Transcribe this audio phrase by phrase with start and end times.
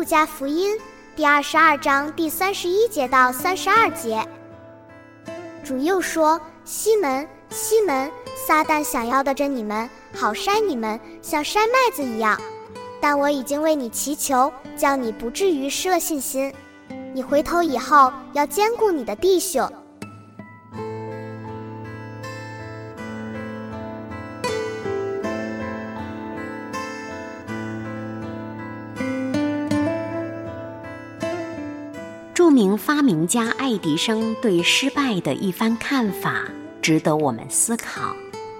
[0.00, 0.74] 路加福音
[1.14, 4.26] 第二十二章第三十一节到三十二节，
[5.62, 12.40] 主又说：“西门，西门，撒旦想要的着你们，好筛你们，像筛麦子一样。
[12.98, 16.50] 但我已经为你祈求，叫你不至于失了信心。
[17.12, 19.70] 你回头以后，要兼顾你的弟兄。”
[32.50, 36.42] 著名发明家爱迪生对失败的一番看法，
[36.82, 38.12] 值得我们思考。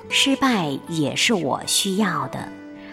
[0.09, 2.49] 失败也是我需要的，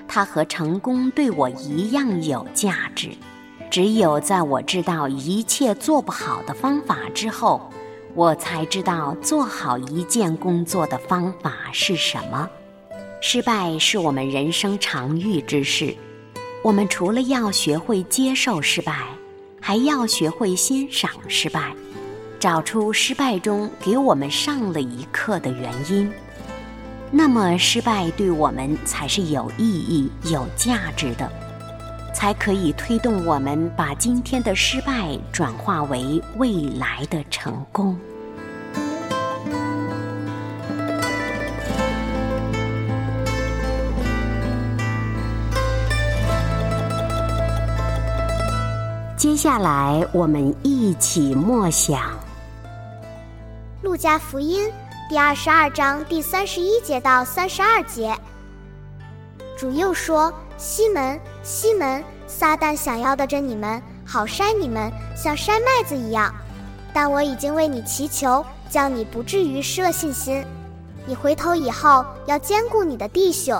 [0.08, 3.12] 它和成功对我一样有价值。
[3.70, 7.72] 只有在我知道一切做不好的方法之后，
[8.16, 12.50] 我才知道做好一件工作的方法是什么。
[13.22, 15.96] 失败是我们人生常遇之事，
[16.64, 19.06] 我们除了要学会接受失败。
[19.68, 21.76] 还要学会欣赏失败，
[22.40, 26.10] 找出失败中给我们上了一课的原因，
[27.12, 31.30] 那么失败对我们才是有意义、有价值的，
[32.16, 38.00] 才可以推动我们把今天的失败转化为未来的成功。
[49.18, 52.00] 接下来，我们一起默想
[53.82, 54.70] 《路加福音》
[55.10, 58.16] 第二十二章第三十一节到三十二节。
[59.58, 66.32] 主又说：“西门，西门，撒旦想要的着你们，好筛你们，像筛麦子一样。
[66.94, 70.46] 但我已经为你祈求，叫你不至于失了信心。
[71.08, 73.60] 你回头以后，要兼顾你的弟兄。”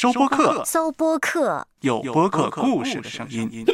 [0.00, 3.66] 收播客，搜播客，有播客故事的声音。